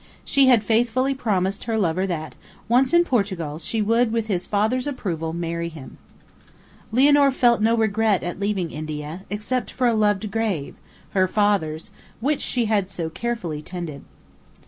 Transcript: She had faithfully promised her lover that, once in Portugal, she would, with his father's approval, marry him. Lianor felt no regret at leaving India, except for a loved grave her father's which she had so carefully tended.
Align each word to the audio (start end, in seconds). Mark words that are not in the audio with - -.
She 0.25 0.47
had 0.47 0.63
faithfully 0.63 1.13
promised 1.13 1.65
her 1.65 1.77
lover 1.77 2.07
that, 2.07 2.33
once 2.67 2.91
in 2.91 3.03
Portugal, 3.03 3.59
she 3.59 3.83
would, 3.83 4.11
with 4.11 4.25
his 4.25 4.47
father's 4.47 4.87
approval, 4.87 5.31
marry 5.31 5.69
him. 5.69 5.99
Lianor 6.91 7.31
felt 7.31 7.61
no 7.61 7.77
regret 7.77 8.23
at 8.23 8.39
leaving 8.39 8.71
India, 8.71 9.21
except 9.29 9.69
for 9.69 9.85
a 9.85 9.93
loved 9.93 10.31
grave 10.31 10.73
her 11.11 11.27
father's 11.27 11.91
which 12.19 12.41
she 12.41 12.65
had 12.65 12.89
so 12.89 13.11
carefully 13.11 13.61
tended. 13.61 14.03